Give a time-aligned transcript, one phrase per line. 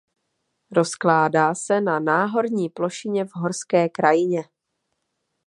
[0.71, 4.43] Rozkládá se na náhorní plošině v horské krajině.